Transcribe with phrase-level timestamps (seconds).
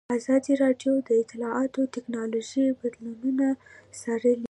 [0.17, 3.47] ازادي راډیو د اطلاعاتی تکنالوژي بدلونونه
[3.99, 4.35] څارلي.